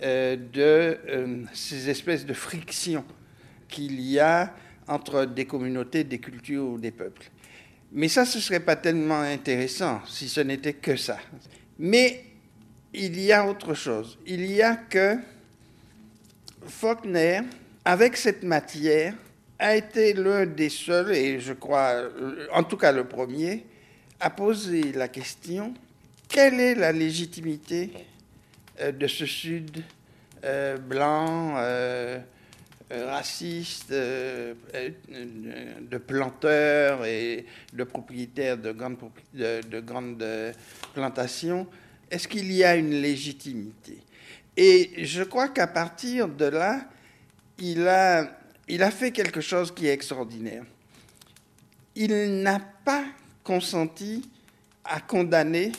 [0.00, 3.04] de euh, ces espèces de frictions
[3.68, 4.54] qu'il y a
[4.88, 7.30] entre des communautés, des cultures ou des peuples.
[7.92, 11.18] Mais ça, ce ne serait pas tellement intéressant si ce n'était que ça.
[11.78, 12.24] Mais
[12.92, 14.18] il y a autre chose.
[14.26, 15.16] Il y a que
[16.66, 17.40] Faulkner,
[17.84, 19.14] avec cette matière,
[19.58, 22.08] a été l'un des seuls, et je crois,
[22.52, 23.66] en tout cas le premier,
[24.18, 25.74] à poser la question,
[26.28, 27.98] quelle est la légitimité euh,
[28.80, 29.82] de ce Sud
[30.44, 32.18] euh, blanc, euh,
[32.90, 34.54] racistes, de
[35.98, 38.98] planteurs et de propriétaires de grandes,
[39.34, 40.24] de grandes
[40.94, 41.68] plantations,
[42.10, 43.98] est-ce qu'il y a une légitimité?
[44.56, 46.88] Et je crois qu'à partir de là,
[47.58, 50.64] il a fait quelque chose qui est extraordinaire.
[51.94, 53.04] Il n'a pas
[53.44, 54.28] consenti
[54.84, 55.70] à condamner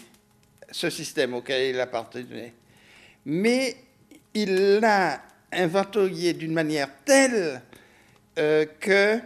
[0.72, 2.54] ce système auquel il appartenait,
[3.26, 3.76] mais
[4.34, 7.62] il l'a inventorié d'une manière telle
[8.40, 9.20] euh, que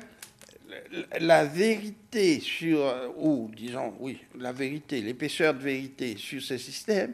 [1.19, 7.13] la vérité sur, ou disons, oui, la vérité, l'épaisseur de vérité sur ce système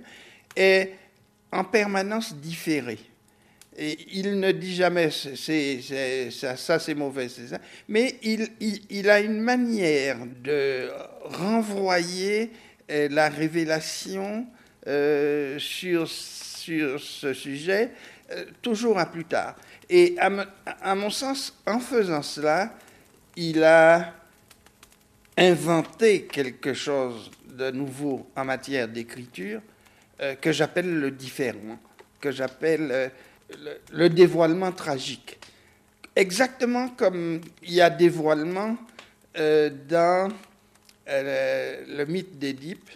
[0.56, 0.92] est
[1.52, 3.00] en permanence différée.
[3.78, 7.60] Et il ne dit jamais ça, c'est mauvais, c'est ça.
[7.88, 8.50] Mais il,
[8.90, 10.90] il, a une manière de
[11.24, 12.52] renvoyer
[12.90, 14.46] euh, la révélation
[14.88, 16.10] euh, sur,
[16.62, 17.92] sur ce sujet
[18.32, 19.56] euh, toujours à plus tard.
[19.90, 22.74] Et à, mon sens, en faisant cela,
[23.36, 24.14] il a
[25.38, 29.62] inventé quelque chose de nouveau en matière d'écriture
[30.40, 31.80] que j'appelle le différent,
[32.22, 33.12] que j'appelle
[33.92, 35.40] le, dévoilement tragique.
[36.16, 38.78] Exactement comme il y a dévoilement
[39.38, 40.30] euh, dans
[41.08, 42.90] euh, le mythe d'Édipe,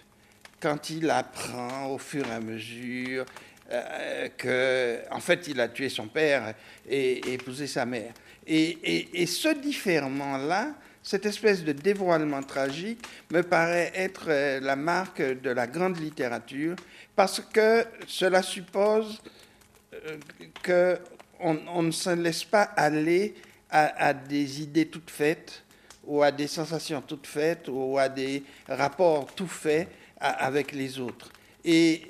[0.60, 3.24] quand il apprend au fur et à mesure
[3.72, 6.54] euh, que, en fait, il a tué son père
[6.88, 8.12] et, épousé sa mère.
[8.46, 15.66] Et, ce différement-là, cette espèce de dévoilement tragique me paraît être la marque de la
[15.66, 16.76] grande littérature
[17.16, 19.20] parce que cela suppose
[20.64, 23.34] qu'on on ne se laisse pas aller
[23.70, 25.62] à, des idées toutes faites
[26.04, 29.88] ou à des sensations toutes faites ou à des rapports tout faits
[30.20, 31.30] avec les autres.
[31.64, 32.02] Et,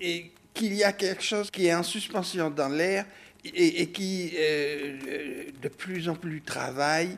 [0.00, 3.04] et qu'il y a quelque chose qui est en suspension dans l'air
[3.44, 7.16] et, qui euh, de plus en plus travaille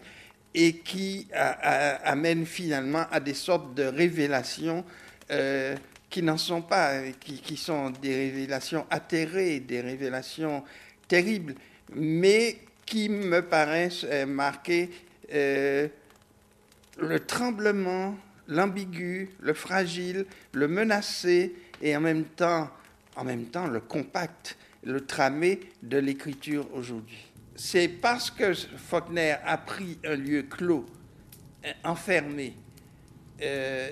[0.54, 4.84] et qui amène finalement à des sortes de révélations
[5.30, 5.76] euh,
[6.10, 10.64] qui n'en sont pas, qui, sont des révélations atterrées, des révélations
[11.06, 11.54] terribles,
[11.94, 14.88] mais qui me paraissent euh, marquer
[15.34, 15.86] euh,
[16.98, 22.70] le tremblement, l'ambigu, le fragile, le menacé et en même temps,
[23.18, 27.18] en même temps le compact, le tramé de l'écriture aujourd'hui.
[27.56, 30.86] C'est parce que Faulkner a pris un lieu clos,
[31.84, 32.54] enfermé,
[33.42, 33.90] euh,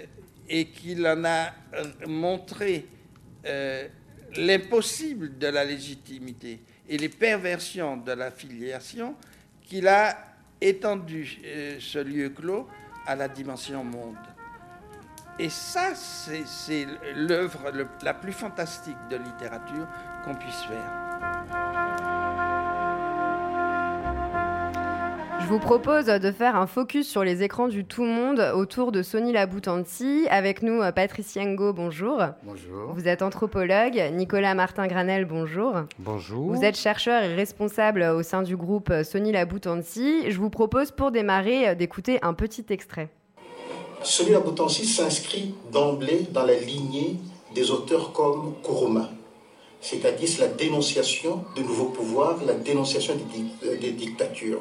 [0.48, 2.86] et qu'il en a euh, montré
[3.44, 3.88] euh,
[4.36, 9.16] l'impossible de la légitimité et les perversions de la filiation,
[9.62, 10.16] qu'il a
[10.60, 12.68] étendu euh, ce lieu clos
[13.06, 14.16] à la dimension monde.
[15.38, 17.70] Et ça, c'est l'œuvre
[18.02, 19.86] la plus fantastique de littérature
[20.24, 21.06] qu'on puisse faire.
[25.40, 29.02] Je vous propose de faire un focus sur les écrans du tout monde autour de
[29.02, 30.26] Sony Laboutanti.
[30.30, 32.20] Avec nous, Patrice Yengo, bonjour.
[32.42, 32.94] Bonjour.
[32.94, 34.02] Vous êtes anthropologue.
[34.12, 35.82] Nicolas Martin-Granel, bonjour.
[35.98, 36.52] Bonjour.
[36.52, 40.30] Vous êtes chercheur et responsable au sein du groupe Sony Laboutanti.
[40.30, 43.10] Je vous propose pour démarrer d'écouter un petit extrait.
[44.06, 47.16] Sony Laboutanti s'inscrit d'emblée dans la lignée
[47.56, 49.10] des auteurs comme Kuruma,
[49.80, 53.14] c'est-à-dire la dénonciation de nouveaux pouvoirs, la dénonciation
[53.62, 54.60] des, des dictatures.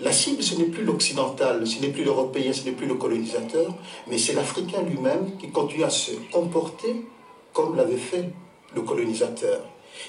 [0.00, 3.72] La cible, ce n'est plus l'occidental, ce n'est plus l'européen, ce n'est plus le colonisateur,
[4.08, 7.06] mais c'est l'Africain lui-même qui continue à se comporter
[7.52, 8.30] comme l'avait fait
[8.74, 9.60] le colonisateur.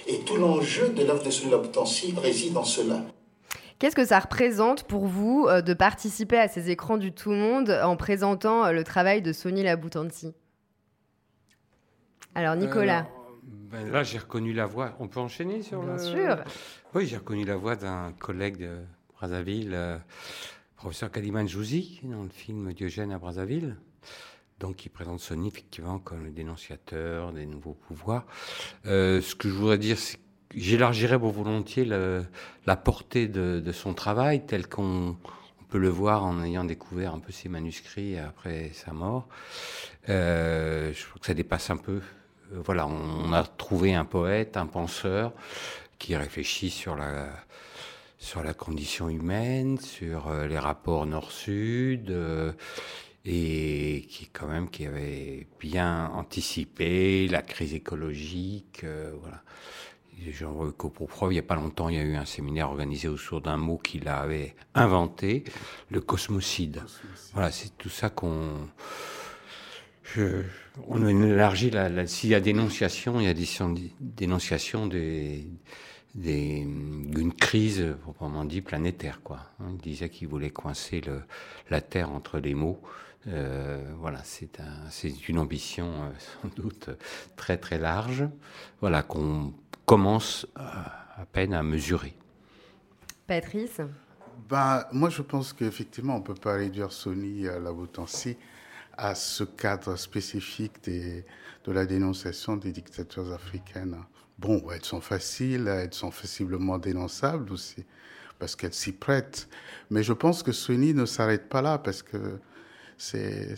[0.07, 3.03] Et tout l'enjeu de l'œuvre de Sonny Laboutancy réside en cela.
[3.81, 7.71] Qu'est-ce que ça représente pour vous euh, de participer à ces écrans du tout monde
[7.81, 10.35] en présentant euh, le travail de Sonny Laboutancy
[12.35, 13.07] Alors Nicolas.
[13.41, 14.95] Ben là, j'ai reconnu la voix.
[14.99, 15.97] On peut enchaîner sur Bien le...
[15.97, 16.43] sûr.
[16.93, 18.81] Oui, j'ai reconnu la voix d'un collègue de
[19.15, 19.97] Brazzaville, euh,
[20.75, 23.77] professeur Kaliman Jouzi, dans le film Diogène à Brazzaville.
[24.59, 28.27] Donc, qui présente Sony effectivement comme le dénonciateur des nouveaux pouvoirs.
[28.85, 30.19] Euh, ce que je voudrais dire, c'est
[30.55, 35.17] j'élargirais volontiers la portée de, son travail, tel qu'on
[35.69, 39.27] peut le voir en ayant découvert un peu ses manuscrits après sa mort.
[40.09, 42.01] Euh, je trouve que ça dépasse un peu.
[42.51, 45.33] voilà, on, a trouvé un poète, un penseur
[45.97, 52.51] qui réfléchit sur la condition humaine, sur euh, les rapports nord-sud, euh,
[53.25, 59.43] et qui quand même qui avait bien anticipé la crise écologique, euh, voilà.
[60.23, 63.07] Veux pour preuve, il n'y a pas longtemps, il y a eu un séminaire organisé
[63.07, 65.43] autour d'un mot qu'il avait inventé,
[65.89, 66.83] le cosmocide.
[67.33, 68.69] Voilà, c'est tout ça qu'on...
[70.87, 73.47] on élargit, la, s'il y a dénonciation, il y a des
[73.99, 75.47] dénonciation des,
[77.51, 79.19] crise, proprement dit, planétaire.
[79.21, 79.39] Quoi.
[79.59, 81.21] Il disait qu'il voulait coincer le,
[81.69, 82.79] la Terre entre les mots.
[83.27, 86.91] Euh, voilà, c'est un, une ambition euh, sans doute
[87.35, 88.23] très très large,
[88.79, 89.53] voilà, qu'on
[89.85, 92.13] commence à, peine à mesurer.
[93.27, 93.81] Patrice?
[94.47, 98.37] Ben, Moi, je pense qu'effectivement, on ne peut pas réduire Sony à la Boutancy
[98.97, 101.25] à ce cadre spécifique des,
[101.65, 103.97] de la dénonciation des dictatures africaines.
[104.41, 107.85] Bon, elles sont faciles, elles sont facilement dénonçables aussi,
[108.39, 109.47] parce qu'elles s'y prêtent.
[109.91, 112.39] Mais je pense que Sony ne s'arrête pas là, parce que
[112.97, 113.55] c'est,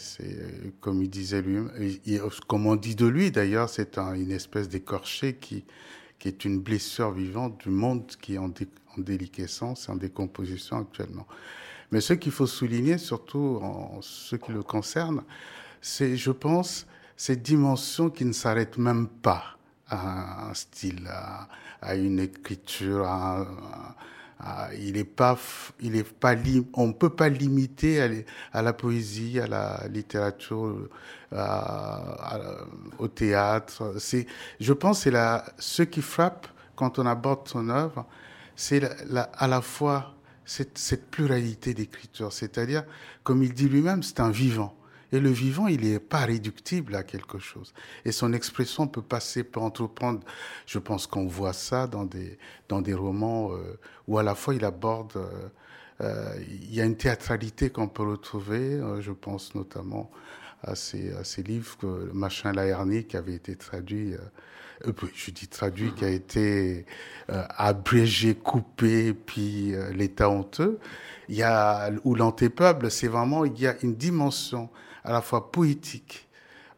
[0.81, 2.01] comme il disait lui,
[2.47, 5.63] comme on dit de lui d'ailleurs, c'est une espèce d'écorché qui,
[6.19, 8.51] qui est une blessure vivante du monde qui est en,
[8.97, 11.27] en déliquescence, en décomposition actuellement.
[11.93, 15.23] Mais ce qu'il faut souligner, surtout en ce qui le concerne,
[15.79, 19.57] c'est, je pense, cette dimension qui ne s'arrête même pas
[19.93, 21.09] un style,
[21.81, 23.07] à, une écriture,
[24.77, 25.37] il pas,
[25.79, 26.35] il est pas,
[26.73, 30.89] on peut pas limiter à, la poésie, à la littérature,
[32.99, 33.95] au théâtre.
[33.99, 34.27] C'est,
[34.59, 35.13] je pense, c'est
[35.57, 38.05] ce qui frappe quand on aborde son œuvre,
[38.55, 40.13] c'est à la fois
[40.45, 42.83] cette pluralité d'écriture, c'est-à-dire,
[43.23, 44.75] comme il dit lui-même, c'est un vivant.
[45.13, 47.71] Et le vivant, il n'est pas réductible à quelque chose.
[48.03, 50.21] Et son expression peut passer, peut entreprendre.
[50.65, 54.55] Je pense qu'on voit ça dans des, dans des romans euh, où à la fois
[54.55, 55.13] il aborde.
[55.15, 55.49] Euh,
[56.01, 58.81] euh, il y a une théâtralité qu'on peut retrouver.
[59.01, 60.09] je pense notamment
[60.63, 64.15] à ces, à ces livres Machin Laerny, qui avait été traduit.
[64.83, 66.87] je dis traduit, qui a été
[67.27, 70.79] abrégé, coupé, puis l'état honteux.
[71.29, 74.69] Il y a, ou l'antépeuple, c'est vraiment, il y a une dimension
[75.03, 76.27] à la fois poétique,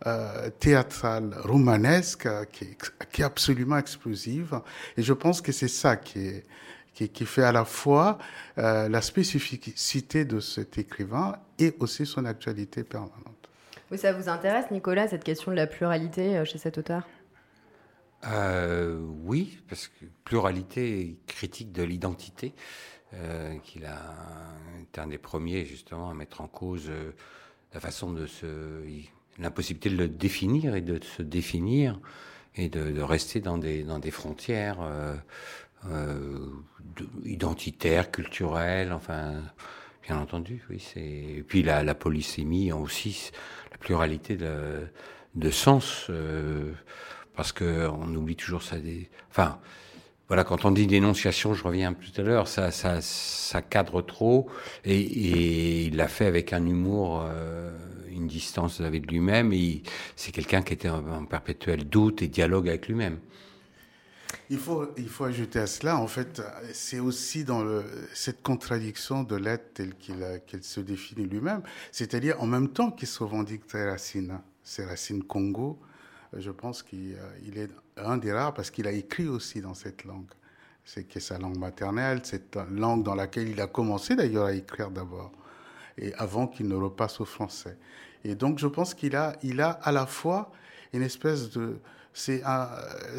[0.05, 2.77] euh, théâtrale, romanesque, qui est,
[3.11, 4.59] qui est, absolument explosive.
[4.97, 6.43] Et je pense que c'est ça qui, est,
[6.93, 8.17] qui, qui, fait à la fois
[8.57, 13.35] euh, la spécificité de cet écrivain et aussi son actualité permanente.
[13.91, 17.07] Oui, ça vous intéresse, Nicolas, cette question de la pluralité euh, chez cet auteur?
[18.27, 22.53] Euh, Oui, parce que pluralité critique de l'identité,
[23.13, 24.15] euh, qu'il a
[24.81, 26.91] été un des premiers justement à mettre en cause
[27.75, 28.81] la façon de se,
[29.38, 31.99] l'impossibilité de le définir et de se définir
[32.55, 35.13] et de, rester dans des dans des frontières euh,
[35.91, 36.47] euh,
[37.25, 39.43] identitaires, culturelles, enfin.
[40.07, 40.79] Bien entendu, oui.
[40.79, 43.31] C'est et puis la, la polysémie aussi,
[43.71, 46.73] la pluralité de, sens, euh,
[47.35, 48.77] parce que on oublie toujours ça.
[48.77, 49.59] Des, enfin,
[50.27, 54.49] voilà, quand on dit dénonciation, je reviens tout à l'heure, ça, cadre trop,
[54.83, 57.71] et, il l'a fait avec un humour, euh,
[58.09, 59.53] une distance avec lui-même.
[59.53, 59.83] Et
[60.15, 63.19] c'est quelqu'un qui était en, perpétuel doute et dialogue avec lui-même.
[64.49, 64.88] Il faut,
[65.23, 66.41] ajouter à cela, en fait,
[66.73, 67.63] c'est aussi dans
[68.13, 71.61] cette contradiction de l'être tel qu'il se définit lui-même,
[71.91, 75.79] c'est-à-dire en même temps qu'il se revendique ses racines, ses racines Congo,
[76.33, 77.17] je pense qu'il
[77.55, 80.29] est un des rares parce qu'il a écrit aussi dans cette langue.
[80.84, 84.91] C'est que sa langue maternelle, cette langue dans laquelle il a commencé d'ailleurs à écrire
[84.91, 85.31] d'abord,
[85.97, 87.77] et avant qu'il ne repasse au français.
[88.23, 90.51] Et donc je pense qu'il a, il a à la fois
[90.93, 91.79] une espèce de,
[92.13, 92.43] c'est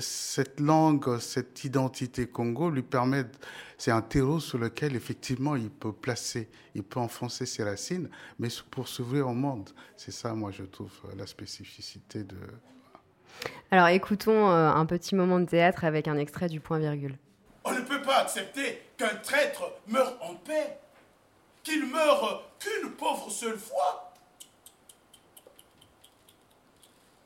[0.01, 3.27] cette langue, cette identité Congo lui permet,
[3.77, 8.09] c'est un terreau sur lequel effectivement il peut placer, il peut enfoncer ses racines,
[8.39, 9.69] mais pour s'ouvrir au monde.
[9.99, 12.37] C'est ça, moi, je trouve la spécificité de,
[13.71, 17.17] alors écoutons euh, un petit moment de théâtre avec un extrait du point virgule.
[17.65, 20.79] On ne peut pas accepter qu'un traître meure en paix,
[21.65, 24.13] qu'il meure qu'une pauvre seule fois.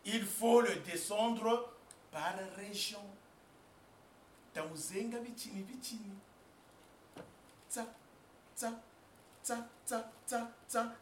[0.07, 1.69] Il faut le descendre
[2.11, 3.01] par région.
[7.71, 7.87] Tsa,
[8.57, 8.73] tsa,
[9.45, 10.95] tsa, tsa, tsa, tsa,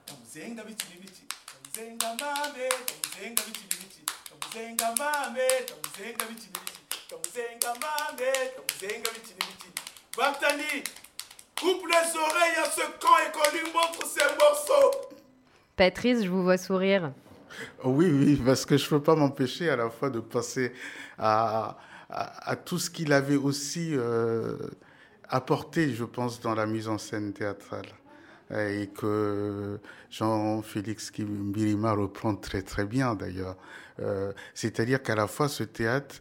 [1.72, 3.42] tamuzenga mame tamuzenga
[7.08, 9.34] tamuzenga mame tamuzenga biti
[10.16, 10.82] Bartani
[11.60, 15.14] coupe les oreilles à ce camp et qu'on lui montre ses morceaux.
[15.76, 17.12] Patrice, je vous vois sourire.
[17.84, 20.72] Oui, oui, parce que je ne peux pas m'empêcher à la fois de penser
[21.18, 21.78] à,
[22.10, 24.56] à, à tout ce qu'il avait aussi euh,
[25.28, 27.86] apporté, je pense, dans la mise en scène théâtrale
[28.50, 29.78] et que
[30.10, 33.56] Jean-Félix Mbirima reprend très très bien d'ailleurs.
[34.00, 36.16] Euh, c'est-à-dire qu'à la fois ce théâtre,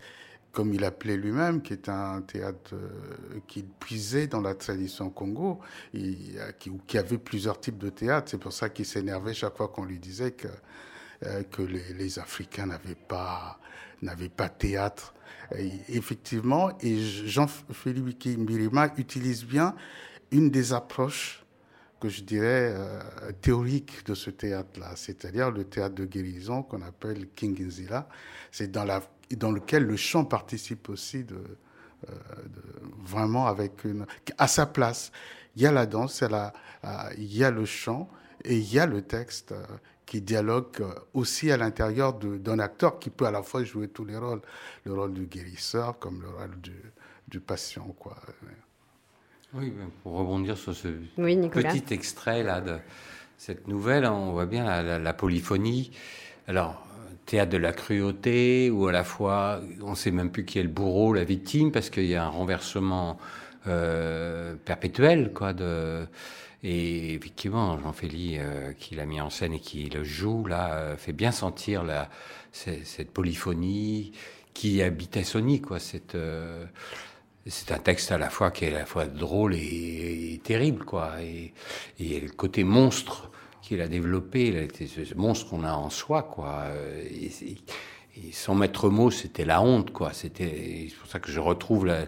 [0.52, 5.60] comme il appelait lui-même, qui est un théâtre euh, qui puisait dans la tradition Congo,
[5.94, 6.18] et,
[6.60, 8.32] qui, qui, avait plusieurs types de théâtre.
[8.32, 10.48] C'est pour ça qu'il s'énervait chaque fois qu'on lui disait que,
[11.26, 13.60] euh, que les, Africains n'avaient pas
[14.04, 15.16] n'avait pas théâtre.
[15.90, 19.74] effectivement, et Jean-Philippe Mirima utilise bien
[20.32, 21.47] une des approches
[22.00, 23.02] que je dirais euh,
[23.42, 28.08] théoriques de ce théâtre-là, c'est-à-dire le théâtre de guérison qu'on appelle Kingenzilla.
[28.52, 28.86] C'est dans,
[29.52, 31.38] lequel le chant participe aussi de,
[32.10, 32.14] euh,
[33.00, 34.06] vraiment avec une,
[34.38, 35.12] à sa place.
[35.56, 38.10] Il y a la danse, il y a, a le chant
[38.44, 39.54] et il y a le texte
[40.06, 44.06] qui dialogue euh, aussi à l'intérieur d'un acteur qui peut à la fois jouer tous
[44.06, 44.42] les rôles,
[44.86, 46.82] le rôle du guérisseur comme le rôle du,
[47.28, 47.88] du patient.
[48.00, 48.16] Quoi.
[49.54, 52.78] Oui, ben, pour rebondir sur ce petit extrait là de
[53.38, 55.92] cette nouvelle, on voit bien la, polyphonie.
[56.48, 56.86] Alors,
[57.26, 60.64] théâtre de la cruauté, ou à la fois, on ne sait même plus qui est
[60.64, 63.18] le bourreau, la victime, parce qu'il y a un renversement
[63.68, 66.08] euh, perpétuel, quoi, de
[66.64, 70.98] et effectivement, Jean-Philippe, euh, qui l'a mis en scène et qui le joue, là, euh,
[70.98, 72.10] fait bien sentir la,
[72.52, 74.12] cette, polyphonie
[74.54, 75.78] qui habitait Sony, quoi.
[76.16, 76.66] Euh,
[77.50, 81.14] c'est un texte à la fois qui est à la fois drôle et, terrible, quoi.
[81.22, 81.54] Et,
[82.00, 83.32] et, le côté monstre
[83.62, 86.66] qu'il a développé, ce monstre qu'on a en soi, quoi.
[87.12, 87.32] Et,
[88.32, 90.14] son maître mot, c'était la honte, quoi.
[90.14, 92.06] C'était, c'est pour ça que je retrouve la,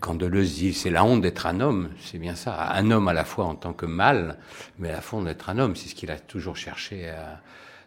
[0.00, 2.72] quand Deleuze dit c'est la honte d'être un homme, c'est bien ça.
[2.72, 4.38] Un homme à la fois en tant que mâle,
[4.78, 5.76] mais à la fois d'être un homme.
[5.76, 7.12] C'est ce qu'il a toujours cherché.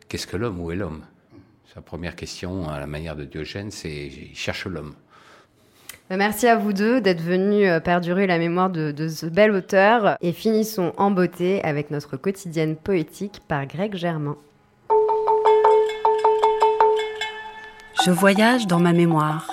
[0.07, 1.05] Qu'est-ce que l'homme Où est l'homme?
[1.73, 4.95] Sa première question, à la manière de Diogène, c'est il cherche l'homme.
[6.07, 9.49] Bah, merci à vous deux d'être venus euh, perdurer la mémoire de, de, ce bel
[9.51, 10.17] auteur.
[10.21, 14.37] Et finissons en beauté avec notre quotidienne poétique par Greg Germain.
[18.05, 19.49] Je voyage dans ma mémoire.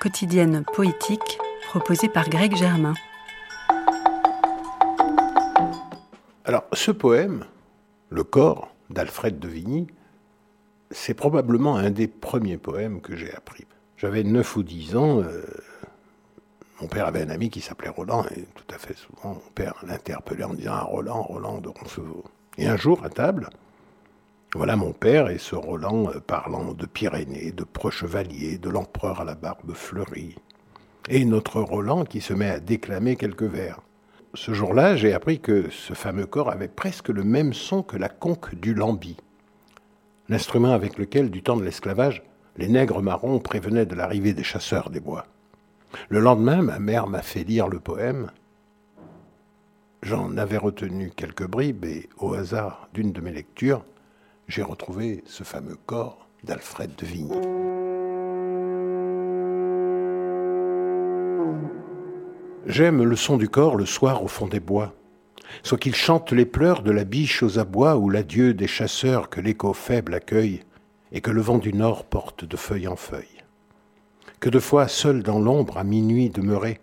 [0.00, 1.38] Quotidienne poétique
[1.68, 2.94] proposé par Greg Germain.
[6.46, 7.44] Alors, ce poème,
[8.08, 9.86] Le corps d'Alfred de Vigny,
[10.90, 13.66] c'est probablement un des premiers poèmes que j'ai appris.
[13.98, 15.20] J'avais 9 ou 10 ans.
[15.22, 15.42] Euh,
[16.80, 19.74] mon père avait un ami qui s'appelait Roland, et tout à fait souvent, mon père
[19.84, 22.24] l'interpellait en disant Ah, Roland, Roland de Roncevaux.
[22.58, 23.50] Et un jour, à table,
[24.54, 29.24] voilà mon père et ce Roland euh, parlant de Pyrénées, de Preux-Chevalier, de l'empereur à
[29.24, 30.36] la barbe fleurie,
[31.08, 33.80] et notre Roland qui se met à déclamer quelques vers.
[34.34, 38.08] Ce jour-là, j'ai appris que ce fameux corps avait presque le même son que la
[38.08, 39.16] conque du lambi,
[40.28, 42.22] l'instrument avec lequel, du temps de l'esclavage,
[42.58, 45.26] les nègres marrons prévenaient de l'arrivée des chasseurs des bois.
[46.08, 48.30] Le lendemain, ma mère m'a fait lire le poème.
[50.02, 53.84] J'en avais retenu quelques bribes et, au hasard d'une de mes lectures,
[54.48, 57.40] j'ai retrouvé ce fameux corps d'Alfred de Vigny.
[62.66, 64.94] J'aime le son du corps le soir au fond des bois,
[65.62, 69.40] soit qu'il chante les pleurs de la biche aux abois ou l'adieu des chasseurs que
[69.40, 70.60] l'écho faible accueille
[71.12, 73.44] et que le vent du nord porte de feuille en feuille.
[74.40, 76.80] Que de fois, seul dans l'ombre, à minuit demeuré,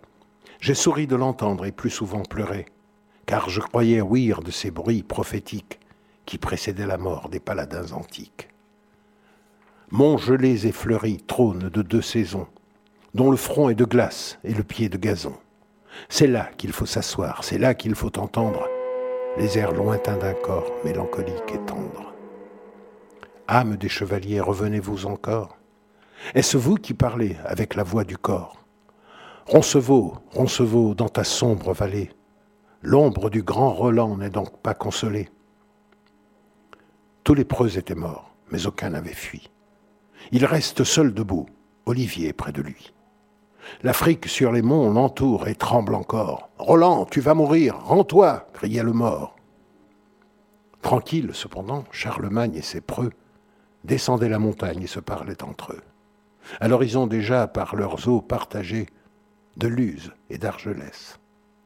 [0.60, 2.66] j'ai souri de l'entendre et plus souvent pleuré,
[3.26, 5.80] car je croyais ouïr de ces bruits prophétiques
[6.26, 8.48] qui précédaient la mort des paladins antiques.
[9.90, 12.48] Monts gelés et fleuris trône de deux saisons,
[13.14, 15.34] dont le front est de glace et le pied de gazon.
[16.08, 18.68] C'est là qu'il faut s'asseoir, c'est là qu'il faut entendre
[19.38, 22.15] les airs lointains d'un corps mélancolique et tendre.
[23.48, 25.56] Âme des chevaliers, revenez-vous encore
[26.34, 28.64] Est-ce vous qui parlez avec la voix du corps?
[29.46, 32.10] Roncevaux, Roncevaux, dans ta sombre vallée,
[32.82, 35.28] l'ombre du grand Roland n'est donc pas consolée.
[37.22, 39.48] Tous les preux étaient morts, mais aucun n'avait fui.
[40.32, 41.46] Il reste seul debout,
[41.84, 42.92] Olivier près de lui.
[43.84, 46.48] L'Afrique sur les monts l'entoure et tremble encore.
[46.58, 49.36] Roland, tu vas mourir, rends-toi criait le mort.
[50.82, 53.10] Tranquille, cependant, Charlemagne et ses preux
[53.86, 55.82] descendaient la montagne et se parlaient entre eux.
[56.60, 58.86] À l'horizon déjà, par leurs eaux partagées,
[59.56, 61.18] de Luz et d'Argelès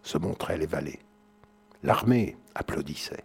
[0.02, 1.00] se montraient les vallées.
[1.82, 3.24] L'armée applaudissait.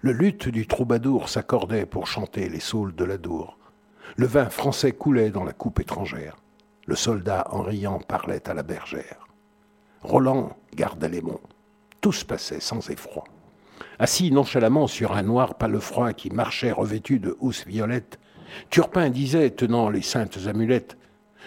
[0.00, 3.58] Le luth du troubadour s'accordait pour chanter les saules de la Dour.
[4.16, 6.36] Le vin français coulait dans la coupe étrangère.
[6.86, 9.26] Le soldat, en riant, parlait à la bergère.
[10.02, 11.40] Roland gardait les monts.
[12.00, 13.24] Tous passaient sans effroi.
[13.98, 18.18] Assis nonchalamment sur un noir palefroid qui marchait revêtu de housses violettes,
[18.70, 20.96] Turpin disait, tenant les saintes amulettes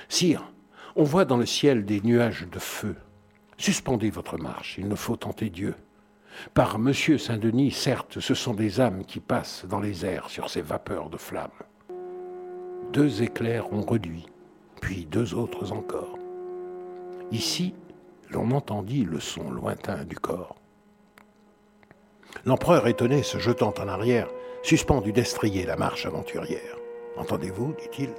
[0.07, 0.51] Sire,
[0.95, 2.95] on voit dans le ciel des nuages de feu.
[3.57, 5.75] Suspendez votre marche, il ne faut tenter Dieu.
[6.53, 10.61] Par Monsieur Saint-Denis, certes, ce sont des âmes qui passent dans les airs sur ces
[10.61, 11.49] vapeurs de flammes.
[12.93, 14.25] Deux éclairs ont reduit
[14.81, 16.17] puis deux autres encore.
[17.31, 17.73] Ici,
[18.29, 20.60] l'on entendit le son lointain du corps.
[22.45, 24.27] L'empereur étonné, se jetant en arrière,
[24.63, 26.77] suspendu d'estrier la marche aventurière.
[27.17, 28.09] Entendez-vous dit-il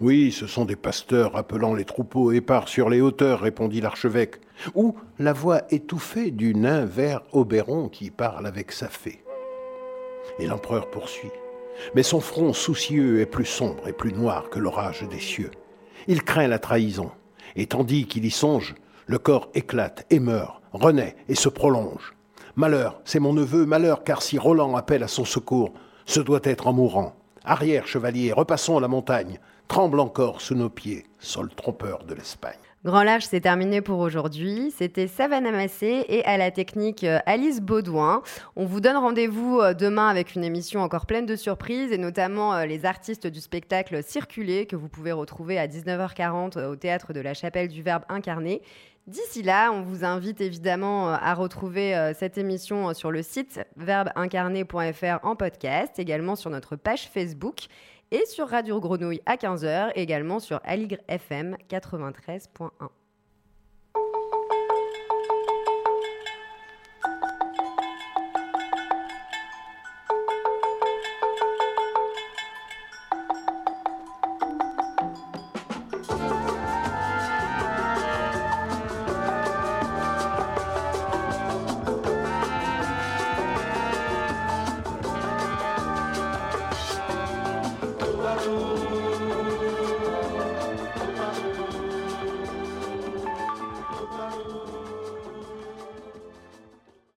[0.00, 4.40] Oui, ce sont des pasteurs appelant les troupeaux épars sur les hauteurs, répondit l'archevêque.
[4.74, 9.22] Ou la voix étouffée du nain vert Oberon qui parle avec sa fée.
[10.38, 11.30] Et l'empereur poursuit.
[11.94, 15.50] Mais son front soucieux est plus sombre et plus noir que l'orage des cieux.
[16.08, 17.10] Il craint la trahison,
[17.54, 18.74] et tandis qu'il y songe,
[19.06, 22.15] le corps éclate et meurt, renaît et se prolonge.
[22.58, 25.74] Malheur, c'est mon neveu, malheur, car si Roland appelle à son secours,
[26.06, 27.14] ce doit être en mourant.
[27.44, 29.38] Arrière, chevalier, repassons la montagne,
[29.68, 32.54] tremble encore sous nos pieds, sol trompeur de l'Espagne.
[32.86, 34.72] Grand Large, c'est terminé pour aujourd'hui.
[34.74, 38.22] C'était Savannah Massé et à la technique euh, Alice Baudouin.
[38.54, 42.54] On vous donne rendez-vous euh, demain avec une émission encore pleine de surprises et notamment
[42.54, 47.20] euh, les artistes du spectacle Circuler que vous pouvez retrouver à 19h40 au théâtre de
[47.20, 48.62] la Chapelle du Verbe incarné.
[49.06, 55.36] D'ici là, on vous invite évidemment à retrouver cette émission sur le site verbeincarné.fr en
[55.36, 57.68] podcast, également sur notre page Facebook
[58.10, 62.70] et sur Radio Grenouille à 15h, également sur Aligre FM 93.1.